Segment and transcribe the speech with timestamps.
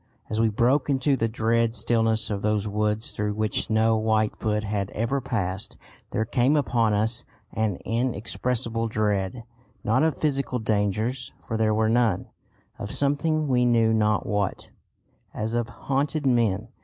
[0.31, 4.63] As we broke into the dread stillness of those woods through which no white foot
[4.63, 5.77] had ever passed,
[6.09, 9.43] there came upon us an inexpressible dread,
[9.83, 12.29] not of physical dangers, for there were none;
[12.79, 14.71] of something, we knew not what,
[15.35, 16.69] as of haunted men.